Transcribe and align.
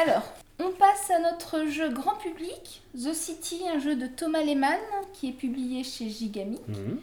Alors, 0.00 0.22
on 0.58 0.70
passe 0.70 1.10
à 1.10 1.18
notre 1.18 1.68
jeu 1.70 1.90
grand 1.92 2.14
public, 2.16 2.82
The 2.94 3.12
City, 3.12 3.60
un 3.72 3.78
jeu 3.78 3.96
de 3.96 4.06
Thomas 4.06 4.42
Lehmann 4.42 4.78
qui 5.12 5.28
est 5.28 5.32
publié 5.32 5.84
chez 5.84 6.08
Gigami. 6.08 6.58
Mhm. 6.68 6.98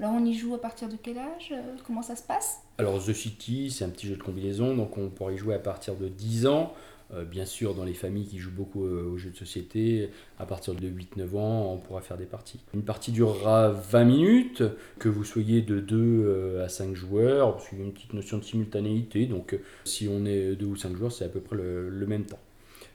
Alors, 0.00 0.14
on 0.14 0.24
y 0.24 0.34
joue 0.34 0.54
à 0.54 0.60
partir 0.60 0.88
de 0.88 0.96
quel 1.00 1.18
âge 1.18 1.50
Euh, 1.52 1.76
Comment 1.86 2.02
ça 2.02 2.16
se 2.16 2.22
passe? 2.22 2.58
Alors 2.78 3.02
The 3.04 3.12
City, 3.12 3.70
c'est 3.70 3.84
un 3.84 3.88
petit 3.90 4.06
jeu 4.08 4.16
de 4.16 4.22
combinaison, 4.22 4.74
donc 4.74 4.98
on 4.98 5.08
pourrait 5.08 5.34
y 5.34 5.38
jouer 5.38 5.54
à 5.54 5.58
partir 5.60 5.94
de 5.94 6.08
10 6.08 6.46
ans. 6.46 6.72
Euh, 7.12 7.24
bien 7.24 7.44
sûr, 7.44 7.74
dans 7.74 7.84
les 7.84 7.94
familles 7.94 8.26
qui 8.26 8.38
jouent 8.38 8.54
beaucoup 8.54 8.86
euh, 8.86 9.10
aux 9.12 9.18
jeux 9.18 9.30
de 9.30 9.36
société, 9.36 10.10
à 10.38 10.46
partir 10.46 10.74
de 10.74 10.88
8-9 10.88 11.36
ans, 11.36 11.72
on 11.72 11.78
pourra 11.78 12.00
faire 12.00 12.16
des 12.16 12.24
parties. 12.24 12.60
Une 12.72 12.82
partie 12.82 13.12
durera 13.12 13.70
20 13.70 14.04
minutes, 14.04 14.62
que 14.98 15.08
vous 15.08 15.24
soyez 15.24 15.60
de 15.60 15.80
2 15.80 16.60
à 16.62 16.68
5 16.68 16.94
joueurs, 16.94 17.52
parce 17.52 17.68
qu'il 17.68 17.78
y 17.78 17.82
a 17.82 17.84
une 17.84 17.92
petite 17.92 18.14
notion 18.14 18.38
de 18.38 18.44
simultanéité, 18.44 19.26
donc 19.26 19.54
euh, 19.54 19.58
si 19.84 20.08
on 20.08 20.24
est 20.24 20.54
2 20.54 20.66
ou 20.66 20.76
5 20.76 20.96
joueurs, 20.96 21.12
c'est 21.12 21.24
à 21.24 21.28
peu 21.28 21.40
près 21.40 21.56
le, 21.56 22.06
même 22.06 22.24
temps. 22.24 22.38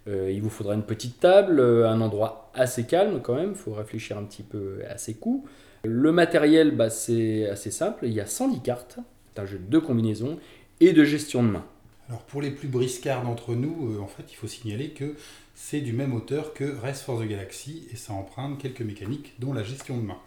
Euh, 0.08 0.32
il 0.32 0.42
vous 0.42 0.50
faudra 0.50 0.74
une 0.74 0.84
petite 0.84 1.20
table, 1.20 1.59
euh, 1.59 1.89
un 1.89 2.02
endroit 2.02 2.52
assez 2.53 2.86
calme 2.86 3.22
quand 3.22 3.36
même, 3.36 3.52
il 3.52 3.58
faut 3.58 3.73
réfléchir 3.73 4.17
un 4.17 4.23
petit 4.23 4.44
peu 4.44 4.80
à 4.89 4.98
ses 4.98 5.16
coups. 5.16 5.50
Le 5.84 6.12
matériel, 6.12 6.76
bah, 6.76 6.89
c'est 6.89 7.48
assez 7.50 7.72
simple, 7.72 8.05
il 8.05 8.14
y 8.14 8.22
a 8.22 8.26
110 8.26 8.62
cartes, 8.62 9.00
c'est 9.34 9.42
un 9.42 9.45
jeu 9.45 9.59
de 9.59 9.80
combinaison 9.80 10.38
et 10.80 10.94
de 10.94 11.03
gestion 11.03 11.44
de 11.44 11.50
main. 11.50 11.66
Alors 12.09 12.21
pour 12.21 12.41
les 12.41 12.52
plus 12.52 12.67
briscards 12.67 13.23
d'entre 13.23 13.53
nous, 13.53 13.93
euh, 13.93 13.99
en 13.99 14.07
fait, 14.07 14.23
il 14.31 14.35
faut 14.35 14.47
signaler 14.47 14.91
que 14.91 15.16
c'est 15.55 15.81
du 15.81 15.91
même 15.91 16.13
auteur 16.13 16.53
que 16.53 16.77
Race 16.77 17.02
for 17.02 17.20
the 17.20 17.27
Galaxy 17.27 17.88
et 17.91 17.97
ça 17.97 18.13
emprunte 18.13 18.59
quelques 18.59 18.81
mécaniques, 18.81 19.33
dont 19.39 19.53
la 19.53 19.63
gestion 19.63 19.97
de 19.97 20.03
main. 20.03 20.17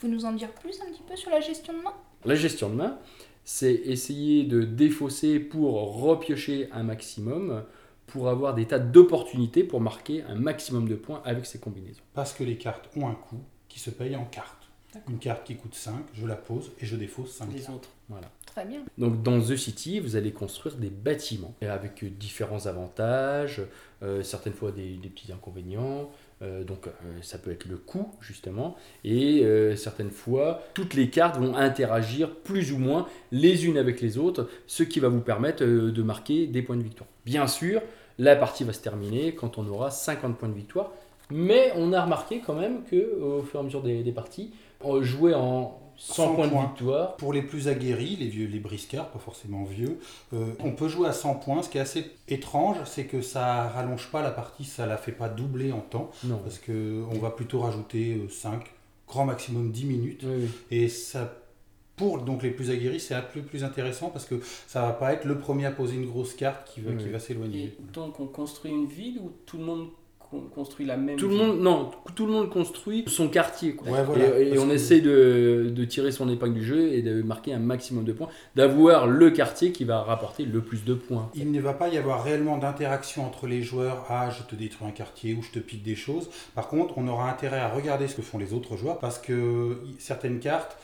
Vous 0.00 0.08
nous 0.08 0.24
en 0.24 0.32
dire 0.32 0.52
plus 0.52 0.80
un 0.80 0.92
petit 0.92 1.02
peu 1.08 1.16
sur 1.16 1.30
la 1.30 1.40
gestion 1.40 1.72
de 1.72 1.82
main? 1.82 1.94
La 2.24 2.34
gestion 2.34 2.70
de 2.70 2.74
main, 2.74 2.98
c'est 3.44 3.72
essayer 3.72 4.44
de 4.44 4.62
défausser 4.62 5.40
pour 5.40 6.00
repiocher 6.00 6.68
un 6.72 6.82
maximum, 6.82 7.64
pour 8.06 8.28
avoir 8.28 8.54
des 8.54 8.66
tas 8.66 8.78
d'opportunités 8.78 9.64
pour 9.64 9.80
marquer 9.80 10.22
un 10.22 10.36
maximum 10.36 10.88
de 10.88 10.94
points 10.94 11.22
avec 11.24 11.46
ces 11.46 11.58
combinaisons. 11.58 12.02
Parce 12.14 12.32
que 12.32 12.44
les 12.44 12.56
cartes 12.56 12.88
ont 12.96 13.08
un 13.08 13.14
coût 13.14 13.42
qui 13.68 13.80
se 13.80 13.90
paye 13.90 14.14
en 14.14 14.24
cartes. 14.24 14.65
Une 15.08 15.18
carte 15.18 15.44
qui 15.44 15.56
coûte 15.56 15.74
5, 15.74 15.94
je 16.14 16.26
la 16.26 16.36
pose 16.36 16.70
et 16.80 16.86
je 16.86 16.96
défausse 16.96 17.32
5 17.32 17.52
Les 17.52 17.60
cartes. 17.60 17.74
autres. 17.74 17.88
Voilà. 18.08 18.30
Très 18.46 18.64
bien. 18.64 18.80
Donc 18.98 19.22
dans 19.22 19.40
The 19.40 19.56
City, 19.56 20.00
vous 20.00 20.16
allez 20.16 20.32
construire 20.32 20.76
des 20.76 20.88
bâtiments 20.90 21.54
avec 21.60 22.02
euh, 22.04 22.08
différents 22.10 22.66
avantages, 22.66 23.60
euh, 24.02 24.22
certaines 24.22 24.52
fois 24.54 24.72
des, 24.72 24.94
des 24.96 25.08
petits 25.08 25.32
inconvénients. 25.32 26.10
euh, 26.42 26.64
donc 26.64 26.86
euh, 26.86 26.90
ça 27.22 27.38
peut 27.38 27.50
être 27.50 27.64
le 27.66 27.76
coût 27.78 28.10
justement 28.20 28.76
et 29.04 29.42
euh, 29.44 29.74
certaines 29.76 30.10
fois 30.10 30.62
toutes 30.74 30.92
les 30.94 31.08
cartes 31.10 31.38
vont 31.38 31.54
interagir 31.56 32.34
plus 32.34 32.72
ou 32.72 32.78
moins 32.78 33.06
les 33.32 33.66
unes 33.66 33.78
avec 33.78 34.00
les 34.02 34.18
autres, 34.18 34.48
ce 34.66 34.82
qui 34.82 35.00
va 35.00 35.08
vous 35.08 35.20
permettre 35.22 35.64
euh, 35.64 35.90
de 35.92 36.02
marquer 36.02 36.46
des 36.46 36.62
points 36.62 36.76
de 36.76 36.82
victoire. 36.82 37.08
Bien 37.24 37.46
sûr, 37.46 37.80
la 38.18 38.36
partie 38.36 38.64
va 38.64 38.72
se 38.72 38.80
terminer 38.80 39.34
quand 39.34 39.58
on 39.58 39.66
aura 39.66 39.90
50 39.90 40.36
points 40.38 40.48
de 40.48 40.54
victoire, 40.54 40.92
mais 41.30 41.72
on 41.74 41.92
a 41.92 42.02
remarqué 42.02 42.40
quand 42.44 42.54
même 42.54 42.84
que 42.84 43.18
au 43.20 43.42
fur 43.42 43.58
et 43.58 43.62
à 43.62 43.64
mesure 43.64 43.82
des, 43.82 44.02
des 44.02 44.12
parties, 44.12 44.50
jouait 45.02 45.34
en 45.34 45.78
100, 45.98 46.14
100 46.14 46.34
points, 46.34 46.48
points. 46.48 46.62
de 46.64 46.68
victoire. 46.68 47.16
Pour 47.16 47.32
les 47.32 47.42
plus 47.42 47.68
aguerris, 47.68 48.16
les 48.16 48.28
vieux, 48.28 48.46
les 48.46 48.58
briscards, 48.60 49.08
pas 49.10 49.18
forcément 49.18 49.64
vieux, 49.64 49.98
euh, 50.34 50.48
on 50.60 50.72
peut 50.72 50.88
jouer 50.88 51.08
à 51.08 51.12
100 51.12 51.34
points. 51.36 51.62
Ce 51.62 51.68
qui 51.70 51.78
est 51.78 51.80
assez 51.80 52.04
étrange, 52.28 52.76
c'est 52.84 53.04
que 53.06 53.22
ça 53.22 53.68
rallonge 53.68 54.10
pas 54.10 54.22
la 54.22 54.30
partie, 54.30 54.64
ça 54.64 54.84
la 54.86 54.96
fait 54.98 55.12
pas 55.12 55.28
doubler 55.28 55.72
en 55.72 55.80
temps, 55.80 56.10
Non. 56.24 56.38
parce 56.38 56.58
que 56.58 57.02
on 57.10 57.18
va 57.18 57.30
plutôt 57.30 57.60
rajouter 57.60 58.20
5, 58.28 58.62
grand 59.08 59.24
maximum 59.24 59.70
10 59.72 59.84
minutes. 59.86 60.20
Oui, 60.24 60.34
oui. 60.42 60.48
Et 60.70 60.88
ça, 60.88 61.32
pour 61.96 62.18
donc 62.18 62.42
les 62.42 62.50
plus 62.50 62.70
aguerris, 62.70 63.00
c'est 63.00 63.14
un 63.14 63.22
peu 63.22 63.40
plus 63.40 63.64
intéressant 63.64 64.10
parce 64.10 64.26
que 64.26 64.34
ça 64.66 64.82
va 64.82 64.92
pas 64.92 65.14
être 65.14 65.24
le 65.24 65.38
premier 65.38 65.64
à 65.64 65.70
poser 65.70 65.94
une 65.96 66.04
grosse 66.06 66.34
carte 66.34 66.68
qui 66.70 66.82
va, 66.82 66.90
Oui. 66.90 67.02
qui 67.02 67.08
va 67.08 67.18
s'éloigner. 67.18 67.64
Et 67.64 67.76
donc 67.94 68.20
on 68.20 68.26
construit 68.26 68.70
une 68.70 68.84
ville 68.86 69.18
où 69.22 69.30
tout 69.46 69.56
le 69.56 69.64
monde 69.64 69.88
construit 70.54 70.86
la 70.86 70.96
même 70.96 71.16
Tout 71.16 71.28
le 71.28 71.34
ville 71.36 71.46
monde, 71.46 71.60
non, 71.60 71.90
tout 72.14 72.26
le 72.26 72.32
monde 72.32 72.50
construit 72.50 73.04
son 73.06 73.28
quartier. 73.28 73.74
quoi. 73.74 73.90
Ouais, 73.90 74.04
voilà, 74.04 74.38
et 74.40 74.58
on 74.58 74.68
que- 74.68 74.72
essaie 74.74 75.00
de, 75.00 75.70
de 75.74 75.84
tirer 75.84 76.12
son 76.12 76.28
épingle 76.28 76.54
du 76.54 76.64
jeu 76.64 76.88
et 76.92 77.02
de 77.02 77.22
marquer 77.22 77.52
un 77.52 77.58
maximum 77.58 78.04
de 78.04 78.12
points, 78.12 78.28
d'avoir 78.54 79.06
le 79.06 79.30
quartier 79.30 79.72
qui 79.72 79.84
va 79.84 80.02
rapporter 80.02 80.44
le 80.44 80.60
plus 80.60 80.84
de 80.84 80.94
points. 80.94 81.30
Il 81.34 81.52
ne 81.52 81.60
va 81.60 81.72
pas 81.74 81.88
y 81.88 81.96
avoir 81.98 82.24
réellement 82.24 82.58
d'interaction 82.58 83.24
entre 83.26 83.46
les 83.46 83.62
joueurs. 83.62 84.04
Ah, 84.08 84.30
je 84.30 84.42
te 84.42 84.54
détruis 84.54 84.86
un 84.86 84.90
quartier 84.92 85.34
ou 85.34 85.42
je 85.42 85.50
te 85.50 85.58
pique 85.58 85.82
des 85.82 85.96
choses. 85.96 86.28
Par 86.54 86.68
contre, 86.68 86.98
on 86.98 87.06
aura 87.08 87.30
intérêt 87.30 87.58
à 87.60 87.68
regarder 87.68 88.08
ce 88.08 88.14
que 88.16 88.22
font 88.22 88.38
les 88.38 88.52
autres 88.52 88.76
joueurs 88.76 88.98
parce 88.98 89.18
que 89.18 89.78
certaines 89.98 90.40
cartes 90.40 90.76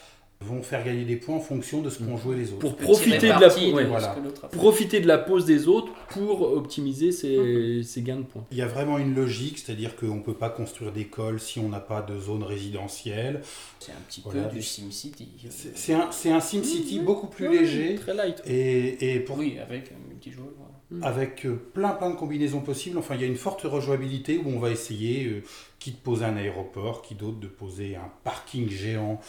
vont 0.42 0.62
faire 0.62 0.84
gagner 0.84 1.04
des 1.04 1.16
points 1.16 1.36
en 1.36 1.40
fonction 1.40 1.80
de 1.82 1.90
ce 1.90 2.02
qu'ont 2.02 2.16
joué 2.16 2.36
les 2.36 2.48
autres. 2.50 2.58
Pour 2.58 2.76
profiter 2.76 3.18
de 3.18 3.40
la 3.40 3.48
ouais, 3.74 3.84
voilà. 3.84 4.16
profiter 4.50 5.00
de 5.00 5.06
la 5.06 5.18
pause 5.18 5.44
des 5.46 5.68
autres 5.68 5.92
pour 6.10 6.42
optimiser 6.42 7.12
ses, 7.12 7.82
ses 7.82 8.02
gains 8.02 8.16
de 8.18 8.22
points. 8.22 8.44
Il 8.50 8.58
y 8.58 8.62
a 8.62 8.66
vraiment 8.66 8.98
une 8.98 9.14
logique, 9.14 9.58
c'est-à-dire 9.58 9.96
qu'on 9.96 10.16
ne 10.16 10.22
peut 10.22 10.34
pas 10.34 10.50
construire 10.50 10.92
d'école 10.92 11.40
si 11.40 11.58
on 11.58 11.68
n'a 11.68 11.80
pas 11.80 12.02
de 12.02 12.18
zone 12.18 12.42
résidentielle. 12.42 13.40
C'est 13.80 13.92
un 13.92 14.00
petit 14.08 14.20
Voilà. 14.24 14.42
peu 14.44 14.56
du 14.56 14.62
SimCity. 14.62 15.28
C'est 15.50 15.76
c'est 15.76 15.94
un, 15.94 16.10
c'est 16.10 16.30
un 16.30 16.40
SimCity 16.40 17.00
Mmh, 17.00 17.04
beaucoup 17.04 17.26
plus 17.28 17.48
léger 17.48 17.94
Très 17.96 18.14
light. 18.14 18.42
et, 18.46 19.14
et 19.14 19.20
pour, 19.20 19.38
Oui, 19.38 19.56
avec 19.58 19.92
un 19.92 20.08
multijoueur. 20.08 20.46
voilà. 20.90 21.06
avec 21.06 21.46
euh, 21.46 21.54
plein 21.72 21.90
plein 21.90 22.10
de 22.10 22.16
combinaisons 22.16 22.60
possibles. 22.60 22.98
Enfin, 22.98 23.14
il 23.14 23.20
y 23.20 23.24
a 23.24 23.26
une 23.26 23.36
forte 23.36 23.62
rejouabilité 23.62 24.38
où 24.38 24.48
on 24.48 24.58
va 24.58 24.70
essayer, 24.70 25.26
euh, 25.26 25.42
qui 25.78 25.90
de 25.92 25.96
poser 25.96 26.24
un 26.24 26.36
aéroport, 26.36 27.02
qui 27.02 27.14
d'autre 27.14 27.40
de 27.40 27.46
poser 27.46 27.96
un 27.96 28.10
parking 28.24 28.68
géant 28.70 29.20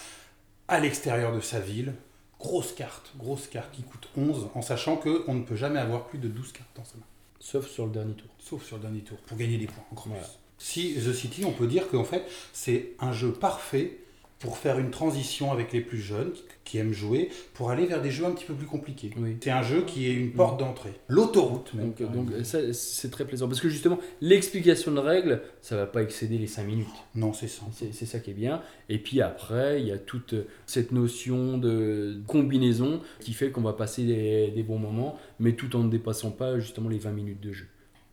à 0.73 0.79
l'extérieur 0.79 1.33
de 1.35 1.41
sa 1.41 1.59
ville. 1.59 1.93
Grosse 2.39 2.73
carte, 2.73 3.13
grosse 3.17 3.47
carte 3.47 3.71
qui 3.71 3.83
coûte 3.83 4.09
11, 4.17 4.49
en 4.53 4.61
sachant 4.61 4.97
qu'on 4.97 5.33
ne 5.33 5.43
peut 5.43 5.55
jamais 5.55 5.79
avoir 5.79 6.07
plus 6.07 6.19
de 6.19 6.27
12 6.27 6.51
cartes 6.51 6.69
dans 6.75 6.83
sa 6.83 6.97
main. 6.97 7.03
Sauf 7.39 7.69
sur 7.69 7.85
le 7.85 7.91
dernier 7.91 8.13
tour. 8.15 8.27
Sauf 8.39 8.65
sur 8.65 8.75
le 8.77 8.81
dernier 8.81 8.99
tour, 9.01 9.17
pour 9.19 9.37
gagner 9.37 9.57
des 9.57 9.67
points 9.67 9.83
encore 9.91 10.07
Voilà. 10.07 10.23
plus. 10.23 10.33
Si 10.57 10.93
The 10.95 11.13
City, 11.13 11.45
on 11.45 11.51
peut 11.51 11.67
dire 11.67 11.87
qu'en 11.89 12.03
fait, 12.03 12.23
c'est 12.51 12.91
un 12.99 13.11
jeu 13.13 13.31
parfait 13.31 13.99
pour 14.43 14.57
faire 14.57 14.77
une 14.77 14.91
transition 14.91 15.53
avec 15.53 15.71
les 15.71 15.79
plus 15.79 16.01
jeunes 16.01 16.33
qui, 16.33 16.41
qui 16.65 16.77
aiment 16.77 16.91
jouer, 16.91 17.29
pour 17.53 17.71
aller 17.71 17.85
vers 17.85 18.01
des 18.01 18.11
jeux 18.11 18.25
un 18.25 18.31
petit 18.31 18.43
peu 18.43 18.53
plus 18.53 18.65
compliqués. 18.65 19.09
Oui. 19.15 19.37
C'est 19.39 19.51
un 19.51 19.63
jeu 19.63 19.83
qui 19.83 20.05
est 20.09 20.13
une 20.13 20.33
porte 20.33 20.59
d'entrée. 20.59 20.91
L'autoroute, 21.07 21.73
même. 21.73 21.93
Donc, 21.93 22.01
euh, 22.01 22.07
donc 22.07 22.29
ça, 22.43 22.59
c'est 22.73 23.09
très 23.09 23.23
plaisant. 23.23 23.47
Parce 23.47 23.61
que 23.61 23.69
justement, 23.69 23.97
l'explication 24.19 24.91
de 24.91 24.99
règles, 24.99 25.41
ça 25.61 25.77
va 25.77 25.85
pas 25.85 26.01
excéder 26.01 26.37
les 26.37 26.47
5 26.47 26.65
minutes. 26.65 26.87
Non, 27.15 27.31
c'est 27.31 27.47
ça. 27.47 27.61
C'est 27.71 27.93
c'est 27.93 28.05
ça 28.05 28.19
qui 28.19 28.31
est 28.31 28.33
bien. 28.33 28.61
Et 28.89 28.97
puis 28.97 29.21
après, 29.21 29.79
il 29.79 29.87
y 29.87 29.93
a 29.93 29.97
toute 29.97 30.35
cette 30.65 30.91
notion 30.91 31.57
de 31.57 32.21
combinaison 32.27 32.99
qui 33.21 33.31
fait 33.31 33.49
qu'on 33.49 33.61
va 33.61 33.71
passer 33.71 34.03
des, 34.03 34.51
des 34.51 34.63
bons 34.63 34.79
moments, 34.79 35.17
mais 35.39 35.53
tout 35.53 35.73
en 35.77 35.83
ne 35.83 35.89
dépassant 35.89 36.31
pas 36.31 36.59
justement 36.59 36.89
les 36.89 36.99
20 36.99 37.11
minutes 37.11 37.39
de 37.39 37.53
jeu. 37.53 37.67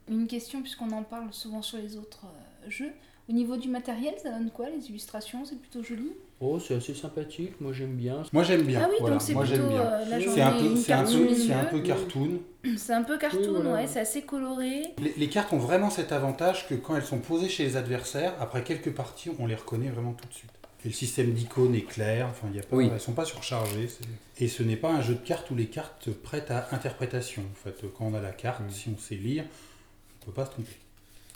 Une 0.08 0.28
question, 0.28 0.62
puisqu'on 0.62 0.92
en 0.92 1.02
parle 1.02 1.32
souvent 1.32 1.62
sur 1.62 1.78
les 1.78 1.96
autres 1.96 2.26
euh, 2.26 2.70
jeux. 2.70 2.92
Au 3.30 3.32
niveau 3.32 3.56
du 3.56 3.68
matériel, 3.68 4.14
ça 4.20 4.30
donne 4.30 4.50
quoi 4.50 4.66
Les 4.70 4.88
illustrations, 4.88 5.44
c'est 5.44 5.56
plutôt 5.56 5.84
joli? 5.84 6.10
Oh, 6.40 6.58
c'est 6.58 6.74
assez 6.74 6.94
sympathique, 6.94 7.60
moi 7.60 7.72
j'aime 7.72 7.94
bien. 7.94 8.24
Moi, 8.32 8.42
j'aime 8.42 8.62
bien. 8.62 8.80
Ah 8.82 8.88
oui, 8.90 8.96
Voilà, 8.98 9.14
donc 9.14 9.22
c'est 9.22 9.34
Moi, 9.34 9.44
plutôt 9.44 9.56
j'aime 9.56 9.68
bien. 9.68 9.82
euh, 9.82 10.04
la 10.06 10.16
C'est 10.18 10.22
journée, 10.24 10.34
C'est 10.34 10.42
un 10.42 10.52
peu, 10.52 10.64
une 10.64 10.76
c'est 10.76 10.92
un 10.92 10.96
carte 10.96 11.08
sous 11.10 11.18
peu, 11.18 11.24
les 11.28 11.34
c'est 11.36 11.52
un 11.52 11.62
yeux. 11.62 11.68
peu 11.70 11.80
cartoon. 11.80 12.40
C'est 12.76 12.92
un 12.92 13.02
peu 13.04 13.18
cartoon, 13.18 13.40
Oui, 13.44 13.48
voilà. 13.62 13.72
ouais, 13.74 13.86
c'est 13.86 14.00
assez 14.00 14.22
coloré. 14.22 14.82
Les, 15.00 15.14
les 15.16 15.28
cartes 15.28 15.52
ont 15.52 15.58
vraiment 15.58 15.90
cet 15.90 16.10
avantage 16.12 16.68
que 16.68 16.74
quand 16.74 16.96
elles 16.96 17.04
sont 17.04 17.20
posées 17.20 17.48
chez 17.48 17.62
les 17.64 17.76
adversaires, 17.76 18.34
après 18.40 18.64
quelques 18.64 18.92
parties, 18.92 19.30
on 19.38 19.46
les 19.46 19.54
reconnaît 19.54 19.88
vraiment 19.90 20.12
tout 20.12 20.26
de 20.28 20.34
suite. 20.34 20.50
Et 20.84 20.88
le 20.88 20.94
système 20.94 21.32
d'icônes 21.32 21.74
est 21.76 21.82
clair, 21.86 22.26
enfin, 22.28 22.48
il 22.50 22.56
y 22.56 22.58
a 22.58 22.62
pas, 22.64 22.74
Oui. 22.76 22.86
elles 22.88 22.94
ne 22.94 22.98
sont 22.98 23.12
pas 23.12 23.24
surchargées. 23.24 23.88
Et 24.40 24.48
ce 24.48 24.62
n'est 24.64 24.76
pas 24.76 24.90
un 24.90 25.00
jeu 25.02 25.14
de 25.14 25.20
cartes 25.20 25.50
où 25.52 25.54
les 25.54 25.66
cartes 25.66 26.10
prêtent 26.10 26.50
à 26.50 26.66
interprétation. 26.72 27.42
En 27.42 27.54
fait, 27.54 27.76
quand 27.96 28.06
on 28.06 28.14
a 28.14 28.20
la 28.20 28.32
carte, 28.32 28.60
Mm. 28.62 28.70
si 28.70 28.88
on 28.94 28.98
sait 28.98 29.14
lire, 29.14 29.44
on 29.44 30.20
ne 30.22 30.26
peut 30.26 30.32
pas 30.32 30.46
se 30.46 30.50
tromper. 30.50 30.76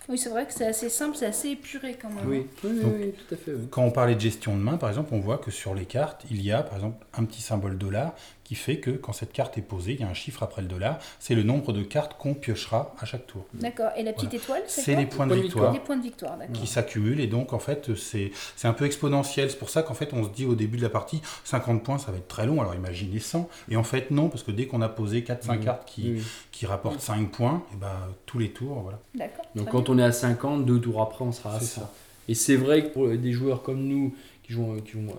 Oui, 0.08 0.18
c'est 0.18 0.28
vrai 0.28 0.46
que 0.46 0.52
c'est 0.52 0.66
assez 0.66 0.90
simple, 0.90 1.16
c'est 1.16 1.26
assez 1.26 1.48
épuré 1.50 1.96
quand 2.00 2.10
même. 2.10 2.28
Oui, 2.28 2.46
oui, 2.62 2.70
oui, 2.74 2.80
Donc- 2.82 2.92
oui, 2.98 3.12
tout 3.26 3.34
à 3.34 3.38
fait. 3.38 3.52
oui. 3.52 3.68
Quand 3.70 3.82
on 3.84 3.90
parlait 3.90 4.14
de 4.14 4.20
gestion 4.20 4.54
de 4.54 4.60
main, 4.62 4.76
par 4.76 4.90
exemple, 4.90 5.14
on 5.14 5.20
voit 5.20 5.38
que 5.38 5.50
sur 5.50 5.74
les 5.74 5.86
cartes, 5.86 6.24
il 6.30 6.42
y 6.42 6.52
a 6.52 6.62
par 6.62 6.74
exemple 6.74 7.04
un 7.14 7.24
petit 7.24 7.40
symbole 7.40 7.78
dollar 7.78 8.14
qui 8.44 8.54
fait 8.54 8.78
que 8.78 8.90
quand 8.90 9.12
cette 9.14 9.32
carte 9.32 9.56
est 9.58 9.62
posée, 9.62 9.94
il 9.94 10.00
y 10.00 10.04
a 10.04 10.08
un 10.08 10.14
chiffre 10.14 10.42
après 10.42 10.60
le 10.62 10.68
dollar, 10.68 10.98
c'est 11.18 11.34
le 11.34 11.42
nombre 11.42 11.72
de 11.72 11.82
cartes 11.82 12.16
qu'on 12.18 12.34
piochera 12.34 12.94
à 13.00 13.06
chaque 13.06 13.26
tour. 13.26 13.44
D'accord, 13.54 13.90
et 13.96 14.02
la 14.02 14.12
petite 14.12 14.34
étoile, 14.34 14.62
c'est 14.66 14.94
les 14.96 15.06
points 15.06 15.26
de 15.26 15.34
victoire. 15.34 15.72
Les 15.72 15.80
points 15.80 15.96
de 15.96 16.02
victoire, 16.02 16.36
d'accord. 16.36 16.54
qui 16.54 16.66
s'accumulent 16.66 17.20
et 17.20 17.26
donc 17.26 17.52
en 17.54 17.58
fait 17.58 17.94
c'est 17.96 18.30
c'est 18.56 18.68
un 18.68 18.74
peu 18.74 18.84
exponentiel. 18.84 19.50
C'est 19.50 19.58
pour 19.58 19.70
ça 19.70 19.82
qu'en 19.82 19.94
fait 19.94 20.12
on 20.12 20.24
se 20.24 20.28
dit 20.28 20.44
au 20.46 20.54
début 20.54 20.76
de 20.76 20.82
la 20.82 20.90
partie 20.90 21.22
50 21.44 21.82
points 21.82 21.98
ça 21.98 22.12
va 22.12 22.18
être 22.18 22.28
très 22.28 22.46
long, 22.46 22.60
alors 22.60 22.74
imaginez 22.74 23.18
100. 23.18 23.48
Et 23.70 23.76
en 23.76 23.82
fait 23.84 24.10
non, 24.10 24.28
parce 24.28 24.42
que 24.42 24.50
dès 24.50 24.66
qu'on 24.66 24.82
a 24.82 24.88
posé 24.88 25.22
4-5 25.22 25.56
Mhm. 25.58 25.64
cartes 25.64 25.88
qui, 25.88 26.12
oui. 26.12 26.22
qui 26.52 26.66
rapportent 26.66 27.00
5 27.00 27.30
points, 27.30 27.62
et 27.72 27.76
ben, 27.76 27.88
tous 28.26 28.38
les 28.38 28.50
tours, 28.50 28.80
voilà. 28.80 28.98
D'accord. 29.14 29.44
Donc 29.54 29.70
quand 29.70 29.82
bien. 29.84 29.94
on 29.94 29.98
est 29.98 30.04
à 30.04 30.12
50, 30.12 30.66
deux 30.66 30.80
tours 30.80 31.00
après, 31.00 31.24
on 31.24 31.32
sera 31.32 31.54
à 31.56 31.60
C'est 31.60 31.66
100. 31.66 31.80
ça. 31.80 31.90
Et 32.28 32.34
c'est 32.34 32.56
vrai 32.56 32.82
que 32.84 32.88
pour 32.88 33.08
des 33.08 33.32
joueurs 33.32 33.62
comme 33.62 33.82
nous, 33.84 34.14
qui 34.42 34.52
jouent, 34.52 34.76
qui 34.84 34.92
jouent 34.92 35.12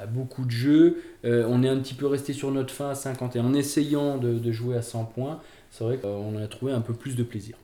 à 0.00 0.06
beaucoup 0.06 0.44
de 0.44 0.50
jeux, 0.50 1.02
euh, 1.24 1.46
on 1.48 1.62
est 1.62 1.68
un 1.68 1.78
petit 1.78 1.94
peu 1.94 2.06
resté 2.06 2.32
sur 2.32 2.50
notre 2.50 2.72
fin 2.72 2.90
à 2.90 2.94
50. 2.94 3.36
Et 3.36 3.40
en 3.40 3.54
essayant 3.54 4.18
de, 4.18 4.38
de 4.38 4.52
jouer 4.52 4.76
à 4.76 4.82
100 4.82 5.04
points, 5.06 5.40
c'est 5.70 5.84
vrai 5.84 5.98
qu'on 5.98 6.36
a 6.36 6.46
trouvé 6.46 6.72
un 6.72 6.80
peu 6.80 6.94
plus 6.94 7.16
de 7.16 7.22
plaisir. 7.22 7.56